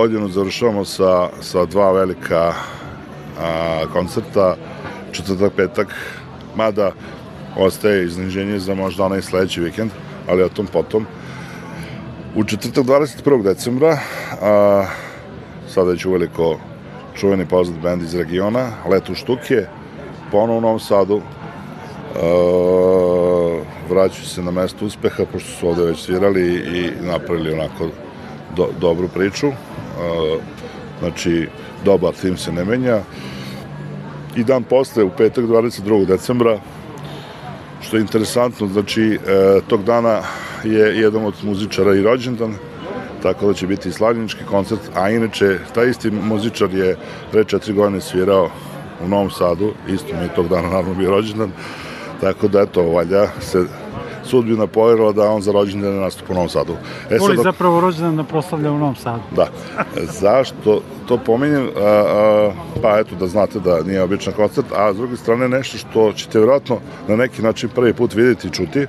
godinu 0.00 0.28
završavamo 0.28 0.84
sa, 0.84 1.28
sa 1.40 1.66
dva 1.66 1.92
velika 1.92 2.52
a, 3.40 3.84
koncerta, 3.92 4.56
četvrtak, 5.12 5.52
petak, 5.52 5.88
mada 6.56 6.92
ostaje 7.56 8.04
iznenađenje 8.04 8.58
za 8.58 8.74
možda 8.74 9.04
onaj 9.04 9.22
sledeći 9.22 9.60
vikend, 9.60 9.90
ali 10.28 10.42
o 10.42 10.48
tom 10.48 10.66
potom. 10.66 11.06
U 12.36 12.44
četvrtak 12.44 12.84
21. 12.84 13.42
decembra, 13.42 13.98
a, 14.42 14.86
sada 15.68 15.90
već 15.90 16.04
uveliko 16.04 16.58
čuveni 17.14 17.46
poznat 17.46 17.80
band 17.80 18.02
iz 18.02 18.14
regiona, 18.14 18.70
Leto 18.88 19.12
u 19.12 19.14
štuke, 19.14 19.66
ponovo 20.30 20.58
u 20.58 20.60
Novom 20.60 20.80
Sadu, 20.80 21.20
Uh, 22.10 23.62
vraćaju 23.90 24.26
se 24.26 24.42
na 24.42 24.50
mesto 24.50 24.86
uspeha 24.86 25.24
pošto 25.32 25.50
su 25.50 25.68
ovde 25.68 25.84
već 25.84 25.98
svirali 25.98 26.42
i 26.54 26.90
napravili 27.06 27.52
onako 27.52 27.88
do, 28.56 28.68
dobru 28.80 29.08
priču 29.08 29.48
uh, 29.48 29.54
znači 31.00 31.48
dobar 31.84 32.14
tim 32.14 32.36
se 32.36 32.52
ne 32.52 32.64
menja 32.64 33.00
i 34.36 34.44
dan 34.44 34.62
posle 34.62 35.04
u 35.04 35.10
petak 35.10 35.44
22. 35.44 36.06
decembra 36.06 36.58
što 37.82 37.96
je 37.96 38.00
interesantno 38.00 38.66
znači 38.66 39.02
e, 39.02 39.60
tog 39.68 39.84
dana 39.84 40.20
je 40.64 41.00
jedan 41.00 41.24
od 41.24 41.34
muzičara 41.42 41.94
i 41.94 42.02
rođendan 42.02 42.54
tako 43.22 43.46
da 43.46 43.54
će 43.54 43.66
biti 43.66 43.88
i 43.88 43.92
slavljenički 43.92 44.44
koncert 44.44 44.80
a 44.94 45.10
inače 45.10 45.58
taj 45.74 45.90
isti 45.90 46.10
muzičar 46.10 46.74
je 46.74 46.96
pre 47.32 47.44
četiri 47.44 47.72
godine 47.72 48.00
svirao 48.00 48.50
u 49.04 49.08
Novom 49.08 49.30
Sadu 49.30 49.72
isto 49.88 50.16
mi 50.16 50.22
je 50.22 50.34
tog 50.34 50.48
dana 50.48 50.68
naravno 50.68 50.94
bio 50.94 51.10
rođendan 51.10 51.52
tako 52.20 52.48
da 52.48 52.60
eto 52.60 52.82
valjda 52.82 53.28
se 53.40 53.64
sudbina 54.30 54.66
povjerila 54.66 55.12
da 55.12 55.30
on 55.30 55.42
za 55.42 55.52
rođendan 55.52 56.00
nastupa 56.00 56.32
u 56.32 56.34
Novom 56.34 56.48
Sadu. 56.48 56.76
E, 57.10 57.18
Voli 57.18 57.36
sad, 57.36 57.44
zapravo 57.44 57.80
rođendan 57.80 58.16
da 58.16 58.24
proslavlja 58.24 58.72
u 58.72 58.78
Novom 58.78 58.96
Sadu. 58.96 59.22
Da. 59.36 59.48
Zašto 60.20 60.82
to 61.08 61.18
pominjem? 61.18 61.68
A, 61.76 61.84
a, 61.84 62.52
pa 62.82 62.98
eto 62.98 63.14
da 63.14 63.26
znate 63.26 63.60
da 63.60 63.82
nije 63.82 64.02
običan 64.02 64.32
koncert, 64.32 64.66
a 64.76 64.92
s 64.92 64.96
druge 64.96 65.16
strane 65.16 65.48
nešto 65.48 65.78
što 65.78 66.12
ćete 66.12 66.38
vjerojatno 66.38 66.78
na 67.08 67.16
neki 67.16 67.42
način 67.42 67.68
prvi 67.74 67.92
put 67.92 68.14
vidjeti 68.14 68.48
i 68.48 68.50
čuti. 68.50 68.86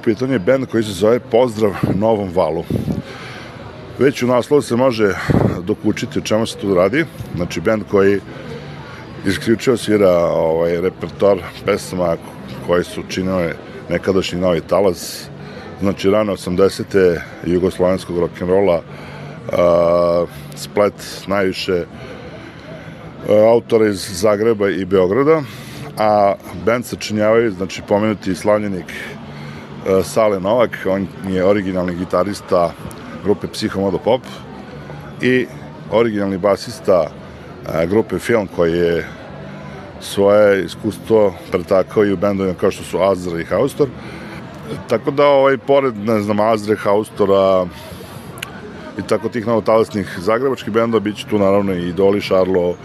U 0.00 0.02
pitanju 0.04 0.32
je 0.32 0.38
band 0.38 0.66
koji 0.66 0.82
se 0.82 0.92
zove 0.92 1.20
Pozdrav 1.20 1.72
Novom 1.94 2.30
Valu. 2.34 2.64
Već 3.98 4.22
u 4.22 4.26
naslovu 4.26 4.62
se 4.62 4.76
može 4.76 5.14
dokučiti 5.62 6.18
o 6.18 6.22
čemu 6.22 6.46
se 6.46 6.56
tu 6.56 6.74
radi. 6.74 7.04
Znači, 7.36 7.60
band 7.60 7.82
koji 7.90 8.20
isključivo 9.26 9.76
svira 9.76 10.10
ovaj, 10.26 10.80
repertoar 10.80 11.38
pesama 11.64 12.16
koje 12.66 12.84
su 12.84 13.02
činile 13.08 13.52
nekadašnji 13.90 14.40
novi 14.40 14.60
talas. 14.60 15.28
Znači, 15.80 16.10
rano 16.10 16.32
80. 16.32 17.20
jugoslovenskog 17.46 18.16
rock'n'rolla, 18.18 18.80
uh, 18.80 20.28
splet 20.54 21.24
najviše 21.26 21.72
uh, 21.72 21.86
autora 23.52 23.88
iz 23.88 24.20
Zagreba 24.20 24.70
i 24.70 24.84
Beograda, 24.84 25.42
a 25.98 26.34
band 26.64 26.84
sačinjavaju, 26.84 27.50
znači, 27.50 27.82
pomenuti 27.88 28.34
slavljenik 28.34 28.86
uh, 28.86 30.04
Sale 30.04 30.40
Novak, 30.40 30.78
on 30.86 31.06
je 31.28 31.44
originalni 31.44 31.94
gitarista 31.94 32.72
grupe 33.24 33.46
Psihomodo 33.52 33.98
Pop 33.98 34.22
i 35.22 35.46
originalni 35.90 36.38
basista 36.38 37.10
a, 37.66 37.86
grupe 37.86 38.18
Film 38.18 38.48
koji 38.56 38.72
je 38.72 39.06
svoje 40.06 40.64
iskustvo 40.64 41.34
pretakao 41.50 42.04
i 42.04 42.12
u 42.12 42.16
bendovima 42.16 42.54
kao 42.54 42.70
što 42.70 42.84
su 42.84 43.02
Azra 43.02 43.40
i 43.40 43.44
Haustor. 43.44 43.88
Tako 44.88 45.10
da, 45.10 45.26
ovaj, 45.26 45.58
pored, 45.58 45.96
ne 45.96 46.20
znam, 46.20 46.40
Azre, 46.40 46.76
Haustora 46.76 47.66
i 48.98 49.02
tako 49.08 49.28
tih 49.28 49.46
novotalasnih 49.46 50.18
zagrebačkih 50.18 50.72
bendova, 50.72 51.00
bit 51.00 51.16
će 51.16 51.26
tu 51.26 51.38
naravno 51.38 51.74
i 51.74 51.88
Idoli, 51.88 52.20
Šarlo 52.20 52.76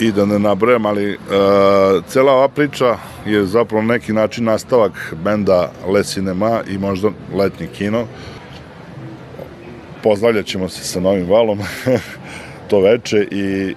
i 0.00 0.12
da 0.12 0.26
ne 0.26 0.38
nabrajam, 0.38 0.86
ali 0.86 1.10
uh, 1.10 2.04
cela 2.06 2.32
ova 2.32 2.48
priča 2.48 2.96
je 3.26 3.44
zapravo 3.44 3.82
neki 3.82 4.12
način 4.12 4.44
nastavak 4.44 5.14
benda 5.24 5.72
Le 5.86 6.02
Cinema 6.04 6.60
i 6.68 6.78
možda 6.78 7.10
letnji 7.34 7.66
kino. 7.66 8.06
Pozdravljat 10.02 10.46
ćemo 10.46 10.68
se 10.68 10.84
sa 10.84 11.00
novim 11.00 11.28
valom 11.28 11.58
to 12.68 12.80
veče 12.80 13.26
i 13.30 13.74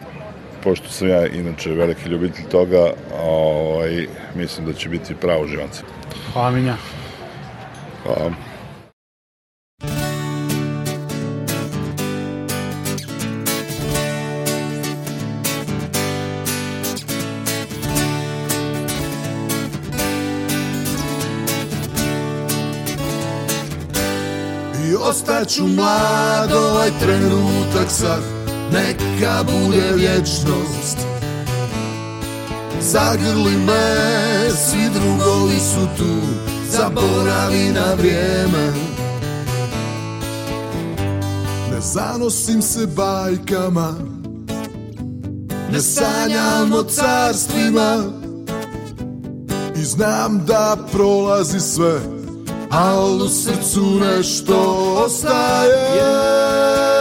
pošto 0.64 0.90
sam 0.90 1.08
ja 1.08 1.28
inače 1.28 1.72
veliki 1.72 2.10
ljubitelj 2.10 2.46
toga, 2.52 2.92
ovaj, 3.24 4.08
mislim 4.36 4.66
da 4.66 4.74
će 4.74 4.90
biti 4.90 5.16
pravo 5.16 5.48
živance. 5.48 5.82
Hvala 6.34 6.52
Minja. 6.52 6.76
Hvala. 8.04 8.32
I 24.86 24.96
ostaću 24.96 25.64
mlad 25.68 26.52
ovaj 26.52 26.90
trenutak 27.00 27.90
sad 27.90 28.43
Neka 28.74 29.44
bude 29.44 29.92
vječnost. 29.96 30.98
Zagrli 32.82 33.58
me, 33.58 34.50
svi 34.52 34.90
drugovi 34.94 35.60
su 35.60 35.88
tu 35.98 36.44
Zaboravi 36.70 37.70
na 37.74 37.94
vrijeme. 37.98 38.74
Ne 41.72 41.82
zanosim 41.82 42.62
se 42.62 42.88
bajkama 42.88 43.96
Ne 45.72 45.82
sanjam 45.82 46.74
o 46.74 46.84
carstvima. 46.84 48.04
I 49.76 49.84
znam 49.84 50.46
da 50.46 50.78
prolazi 50.92 51.60
sve 51.60 52.02
Al 52.70 53.22
u 53.22 53.30
srcu 53.30 54.00
nešto 54.00 54.56
ostaje 55.06 56.93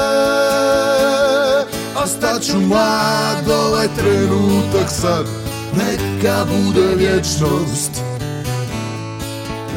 Ostaću 2.23 2.61
mlad 2.61 3.51
ovaj 3.51 3.87
trenutak 3.97 4.91
sad. 4.91 5.27
Neka 5.77 6.45
bude 6.45 6.95
vječnost. 6.95 7.91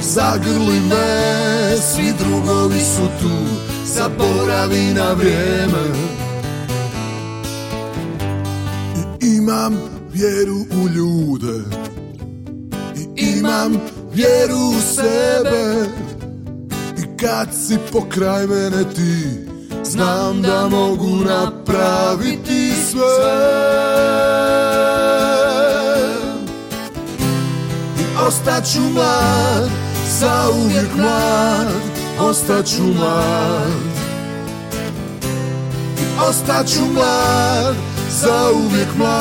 Zagrli 0.01 0.79
me, 0.79 1.77
svi 1.77 2.13
drugovi 2.19 2.79
su 2.79 3.08
tu. 3.21 3.38
Zaboravi 3.86 4.93
na 4.93 5.13
vrijeme. 5.13 5.84
I 9.21 9.27
imam 9.36 9.77
vjeru 10.13 10.58
u 10.84 10.88
ljude. 10.89 11.63
I 12.95 13.29
imam 13.38 13.73
vjeru 14.13 14.58
u 14.58 14.81
sebe. 14.95 15.89
I 16.97 17.17
kad 17.17 17.47
si 17.67 17.77
pokraj 17.91 18.47
mene 18.47 18.84
ti 18.95 19.55
Znam 19.95 20.41
da 20.41 20.67
mogu 20.69 21.15
napraviti 21.15 22.71
sve 22.89 23.01
I 27.99 28.03
ostaću 28.27 28.81
mlad, 28.81 29.69
zauvijek 30.19 30.95
mlad 30.97 31.71
Ostaću 32.19 32.84
mlad 32.84 33.71
I 35.99 36.03
ostaću 36.29 36.86
mlad, 36.93 37.75
zauvijek 38.10 38.95
mlad 38.97 39.15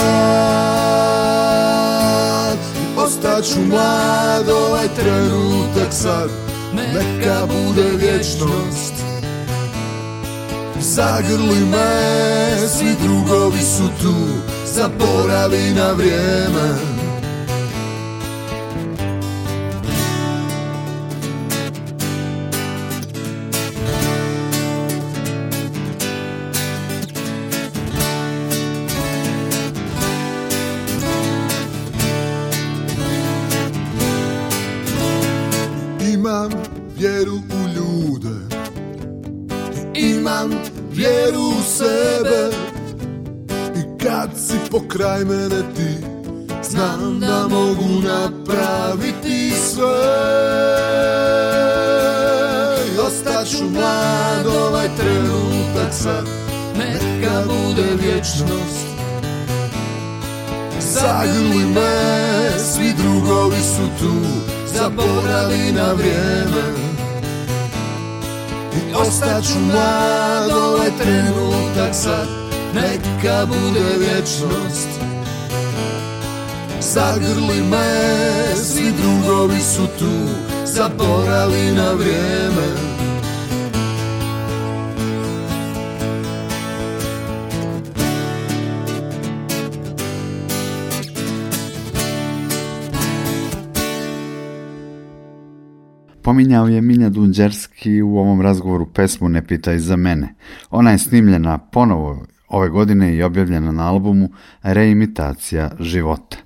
Ostaću 2.96 3.60
mlad 3.70 4.48
ovaj 4.48 4.88
trenutak 4.96 5.92
sad 5.92 6.30
Neka 6.72 7.46
bude 7.46 7.90
vječnost 7.96 8.93
Zagrli 10.94 11.64
me, 11.64 12.68
svi 12.68 12.94
drugovi 13.02 13.62
su 13.62 13.88
tu 14.02 14.14
Zaboravi 14.74 15.70
na 15.70 15.92
vrijeme 15.92 16.93
Zagrli 61.04 61.64
me, 61.64 62.58
svi 62.58 62.92
drugovi 62.92 63.60
su 63.62 63.88
tu 64.00 64.12
Zaboravi 64.74 65.72
na 65.72 65.92
vrijeme. 65.92 66.64
I 68.76 68.94
ostaću 68.94 69.58
mlad 69.60 70.50
ovaj 70.50 70.90
trenutak 70.98 71.94
sad 71.94 72.28
Neka 72.74 73.46
bude 73.46 73.84
vječnost. 73.98 74.88
Zagrli 76.80 77.62
me, 77.70 78.56
svi 78.56 78.92
drugovi 78.92 79.60
su 79.60 79.86
tu 79.98 80.12
Zaboravi 80.64 81.70
na 81.70 81.92
vrijeme 81.92 82.93
Pominjao 96.34 96.68
je 96.68 96.80
Minja 96.80 97.08
Dunđerski 97.08 98.02
u 98.02 98.16
ovom 98.18 98.40
razgovoru 98.40 98.86
pesmu 98.86 99.28
Ne 99.28 99.46
pitaj 99.46 99.78
za 99.78 99.96
mene. 99.96 100.34
Ona 100.70 100.90
je 100.90 100.98
snimljena 100.98 101.58
ponovo 101.58 102.26
ove 102.48 102.68
godine 102.68 103.14
i 103.14 103.22
objavljena 103.22 103.72
na 103.72 103.88
albumu 103.88 104.28
Reimitacija 104.62 105.70
života. 105.80 106.36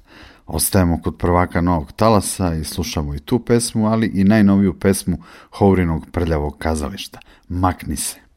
Ostajemo 0.47 1.01
kod 1.03 1.17
prvaka 1.17 1.61
novog 1.61 1.93
talasa 1.93 2.55
i 2.55 2.65
slušamo 2.65 3.15
i 3.15 3.19
tu 3.19 3.39
pesmu, 3.39 3.87
ali 3.87 4.07
i 4.07 4.25
najnoviju 4.25 4.79
pesmu 4.79 5.17
Hourinog 5.59 6.07
prljavog 6.13 6.59
kazališta. 6.59 7.19
Makni 7.49 7.97
se. 7.97 8.28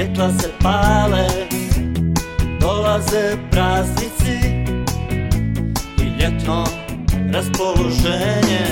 Svjetla 0.00 0.30
se 0.38 0.48
pale 0.62 1.26
Dolaze 2.60 3.36
praznici 3.50 4.38
I 5.98 6.20
ljetno 6.20 6.64
raspoloženje. 7.32 8.66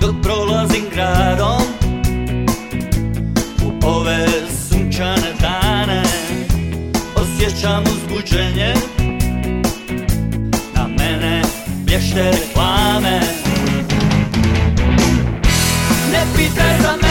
Dok 0.00 0.14
prolazim 0.22 0.84
gradom 0.94 1.62
U 3.64 3.86
ove 3.86 4.26
sunčane 4.68 5.32
dane 5.40 6.02
Osjećam 7.14 7.84
uzbuđenje. 7.84 8.74
Na 10.74 10.88
mene 10.88 11.42
blješte 11.86 12.30
reklame. 12.30 13.20
Ne 16.12 16.24
pitaj 16.36 16.80
za 16.82 16.90
mene 16.90 17.05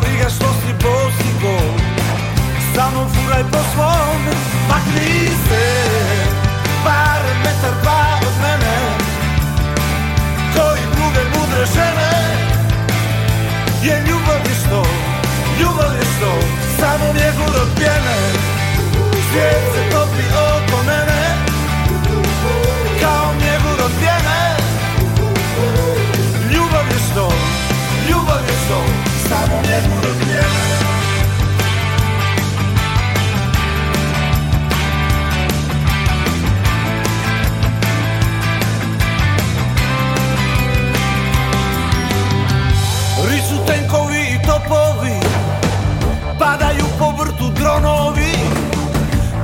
Briga 0.00 0.28
što 0.30 0.44
si 0.60 0.72
posigo 0.84 1.56
Samo 2.74 3.08
furaj 3.08 3.42
po 3.52 3.58
svom 3.74 4.20
Makni 4.68 5.28
se 5.48 5.64
Bar 6.84 7.22
metar 7.44 7.74
dva 7.82 8.18
od 8.28 8.36
mene. 8.42 8.76
Koji 10.54 10.82
druge 10.94 11.22
mudre 11.32 11.64
žene. 11.74 12.12
Je 13.82 14.04
ljubav 14.08 14.40
je 14.48 14.54
što, 14.62 14.82
ljubav 15.60 15.92
je 15.98 16.04
što 16.16 16.32
Samo 16.80 17.12
mjehur 17.12 17.54
od 17.62 17.68
pjene. 17.76 18.18
Svijet 19.30 19.64
se 19.74 19.82
topi 19.92 20.24
oko 20.48 20.82
mene. 20.86 21.22
Kao 23.00 23.34
mjehur 23.40 23.78
od 23.84 23.92
pjene. 24.00 24.56
Ljubav 26.52 26.86
je 26.92 26.98
što, 27.10 27.28
ljubav 28.08 28.40
je 28.48 28.54
što 28.66 28.93
Samo 29.28 29.62
pjene 29.62 30.04
Riču 43.28 43.66
tenkovi 43.66 44.38
Padaju 46.38 46.84
dronovi. 47.58 48.32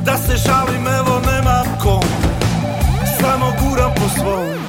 Da 0.05 0.17
se 0.19 0.39
šalim 0.39 0.87
evo 0.87 1.21
nemam 1.27 1.79
Samo 3.21 3.53
guram 3.63 3.95
po 3.95 4.09
svom 4.19 4.60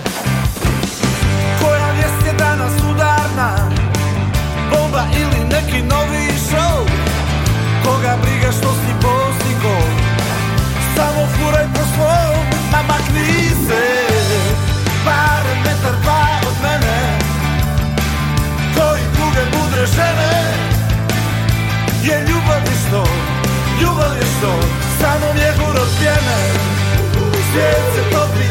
koga 7.84 8.14
briga 8.22 8.52
što 8.58 8.70
si 8.82 8.92
postigo. 9.04 9.76
Samo 10.96 11.22
furaj 11.34 11.68
po 11.74 11.84
svom, 11.94 12.46
ma 12.72 12.82
makni 12.90 13.50
se. 13.68 13.84
Pare 15.06 15.54
metar 15.64 15.96
dva 16.04 16.24
od 16.50 16.56
mene. 16.64 17.00
Koji 18.76 19.04
druge 19.16 19.44
mudre 19.54 19.86
žene? 19.96 20.34
Je 22.08 22.16
ljubav 22.28 22.62
je 22.70 22.76
što, 22.88 23.04
ljubav 23.82 24.14
je 24.20 24.26
što 24.38 24.82
Samo 25.02 25.34
mjegur 25.34 25.82
od 25.82 25.90
Svijet 27.52 27.86
se 27.96 28.02
topi 28.12 28.51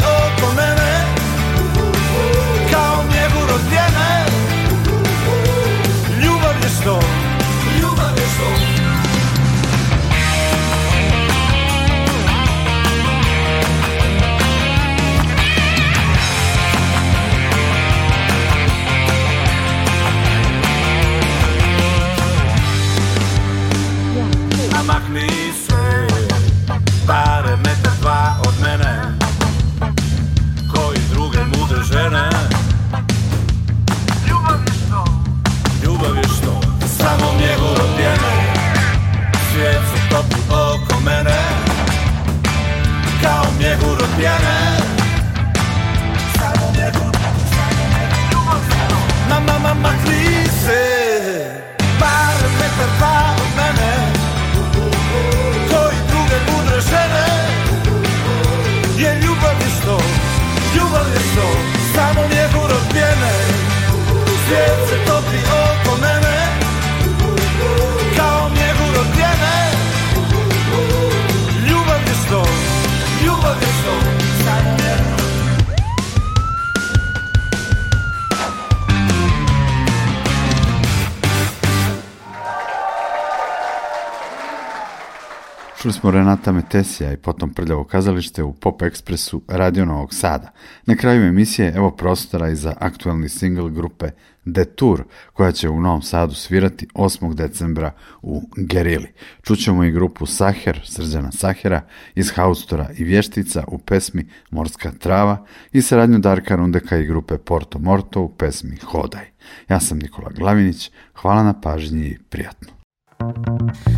smo 86.01 86.11
Renata 86.11 86.53
Metesija 86.53 87.13
i 87.13 87.17
potom 87.17 87.55
Prljavo 87.55 87.85
kazalište 87.85 88.43
u 88.43 88.53
Pop 88.53 88.83
Ekspresu 88.83 89.43
Radio 89.49 89.85
Novog 89.85 90.15
Sada. 90.15 90.53
Na 90.87 90.97
kraju 90.97 91.23
emisije 91.23 91.73
evo 91.77 91.91
prostora 91.91 92.49
i 92.49 92.55
za 92.55 92.75
aktualni 92.79 93.29
single 93.29 93.71
grupe 93.71 94.07
The 94.55 94.65
Tour, 94.65 95.05
koja 95.33 95.53
će 95.53 95.69
u 95.69 95.81
Novom 95.81 96.03
Sadu 96.03 96.35
svirati 96.35 96.87
8. 96.95 97.35
decembra 97.35 97.93
u 98.23 98.43
Gerili. 98.57 99.13
Čućemo 99.43 99.85
i 99.85 99.91
grupu 99.91 100.27
Saher, 100.27 100.81
Srđana 100.85 101.33
Sahera, 101.33 101.81
iz 102.15 102.31
Haustora 102.35 102.89
i 102.97 103.05
Vještica 103.05 103.65
u 103.69 103.79
pesmi 103.79 104.27
Morska 104.51 104.93
trava 104.93 105.47
i 105.73 105.83
saradnju 105.83 106.19
Darka 106.19 106.57
Rundeka 106.57 106.97
i 106.97 107.07
grupe 107.07 107.39
Porto 107.39 107.79
Morto 107.79 108.21
u 108.21 108.29
pesmi 108.29 108.77
Hodaj. 108.77 109.27
Ja 109.69 109.81
sam 109.81 109.99
Nikola 109.99 110.31
Glavinić, 110.31 110.91
hvala 111.15 111.43
na 111.43 111.61
pažnji 111.61 112.07
i 112.07 112.19
prijatno. 112.31 112.69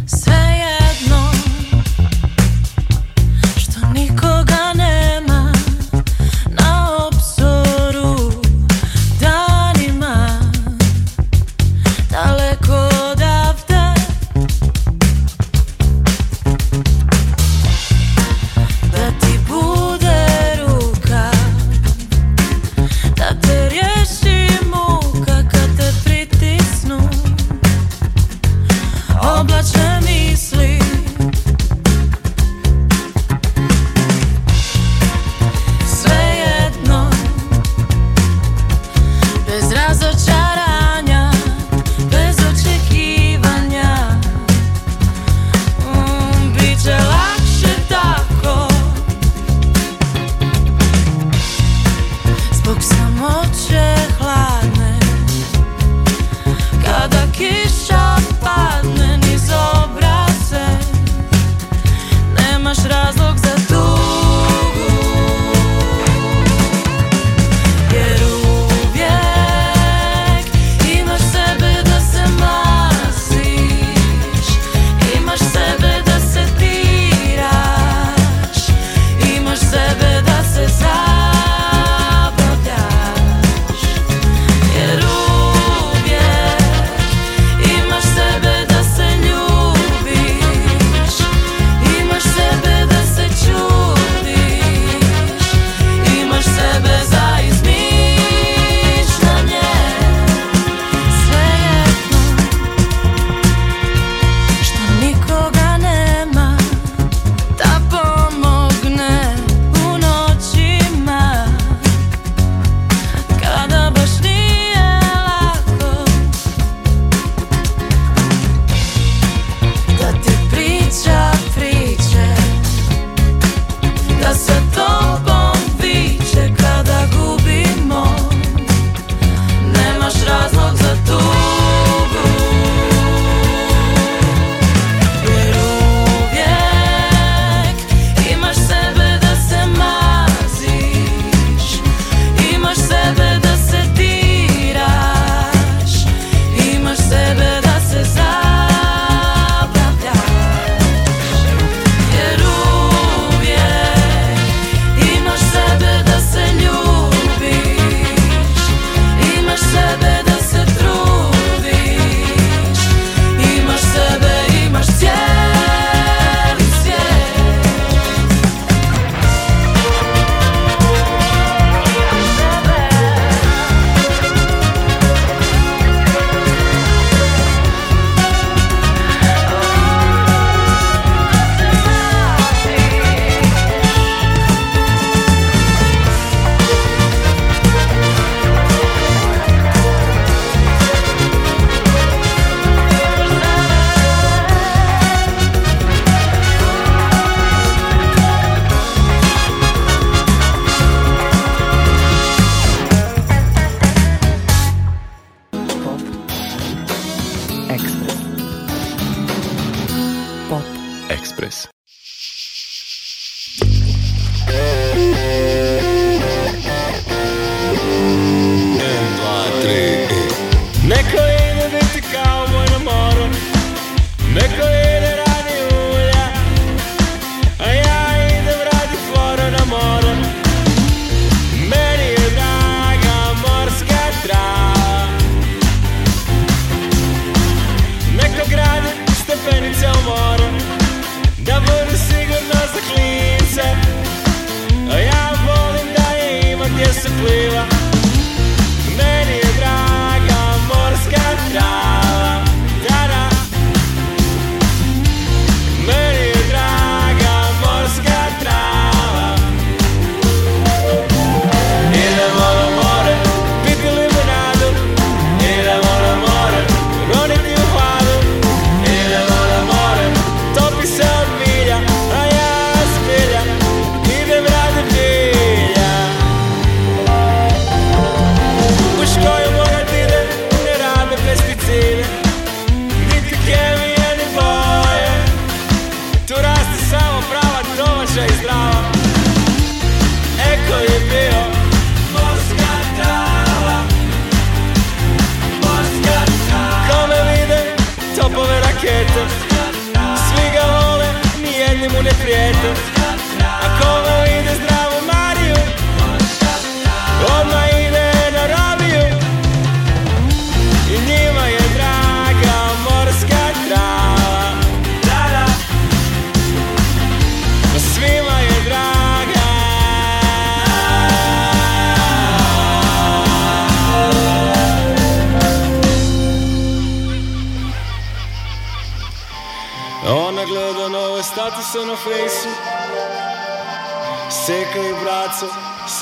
Svejedno 0.07 0.72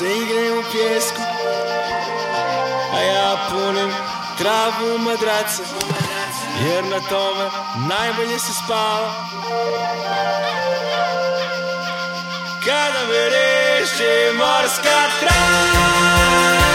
se 0.01 0.07
igre 0.17 0.51
u 0.51 0.63
pjesku 0.71 1.21
A 2.93 3.01
ja 3.01 3.37
punim 3.49 3.91
travu 4.37 4.95
u 4.95 4.97
madrace 4.97 5.63
Jer 6.65 6.83
na 6.83 6.99
tome 7.09 7.49
najbolje 7.87 8.39
se 8.39 8.53
spava. 8.65 9.13
Kada 12.65 13.01
me 13.07 13.29
reše 13.29 14.33
morska 14.37 14.99
trava 15.19 16.70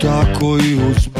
tako 0.00 0.58
i 0.58 0.74
uz 0.74 1.11